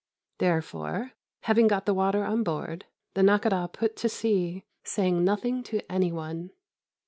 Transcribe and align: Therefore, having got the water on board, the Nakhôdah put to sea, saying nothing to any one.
Therefore, 0.39 1.11
having 1.41 1.67
got 1.67 1.85
the 1.85 1.93
water 1.93 2.23
on 2.23 2.41
board, 2.41 2.85
the 3.13 3.21
Nakhôdah 3.21 3.71
put 3.71 3.95
to 3.97 4.09
sea, 4.09 4.65
saying 4.83 5.23
nothing 5.23 5.61
to 5.65 5.91
any 5.91 6.11
one. 6.11 6.49